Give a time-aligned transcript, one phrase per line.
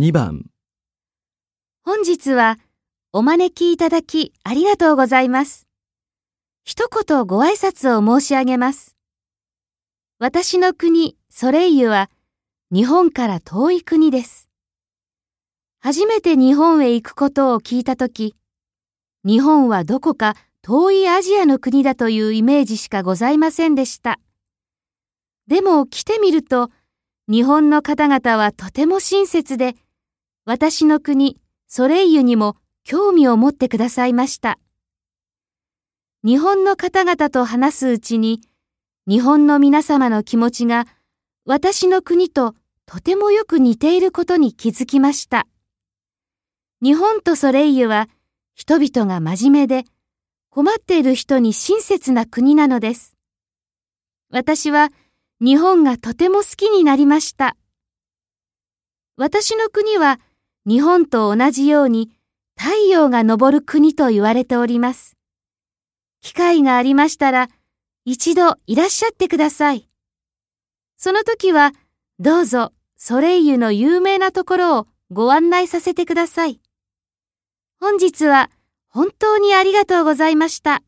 [0.00, 0.44] 2番
[1.82, 2.56] 本日は
[3.12, 5.66] お招きいただきありがとうございます。
[6.62, 8.94] 一言ご挨拶を申し上げます。
[10.20, 12.10] 私の国、ソレイユは
[12.70, 14.48] 日本から遠い国です。
[15.80, 18.36] 初めて日本へ行くことを聞いたとき、
[19.24, 24.20] 日本はどこか遠いアジアの国だというイメージしかございませんでした。
[25.48, 26.70] でも来てみると、
[27.28, 29.74] 日本の方々はとても親切で、
[30.50, 34.58] 私の国、ソレイユにも興味を持ってくださいました。
[36.24, 38.40] 日本の方々と話すうちに、
[39.06, 40.86] 日本の皆様の気持ちが
[41.44, 42.54] 私の国と
[42.86, 45.46] とてもよく似ていることに気づきました。
[46.82, 48.08] 日本とソレイユは
[48.54, 49.84] 人々が真面目で
[50.48, 53.18] 困っている人に親切な国なのです。
[54.30, 54.88] 私は
[55.42, 57.54] 日本がとても好きになりました。
[59.18, 60.18] 私の国は
[60.68, 62.10] 日本と同じように
[62.54, 65.16] 太陽が昇る国と言われております。
[66.20, 67.48] 機会がありましたら
[68.04, 69.88] 一度いらっしゃってください。
[70.98, 71.72] その時は
[72.18, 76.60] どうぞソレイユの有名なところをご案内させてください。
[77.80, 78.50] 本日は
[78.88, 80.82] 本当にありがとうございました。